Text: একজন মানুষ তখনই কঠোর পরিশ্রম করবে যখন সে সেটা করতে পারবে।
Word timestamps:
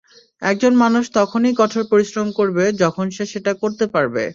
একজন 0.41 0.73
মানুষ 0.83 1.03
তখনই 1.13 1.53
কঠোর 1.57 1.83
পরিশ্রম 1.91 2.27
করবে 2.39 2.63
যখন 2.81 3.05
সে 3.11 3.23
সেটা 3.31 3.51
করতে 3.61 3.85
পারবে। 3.93 4.23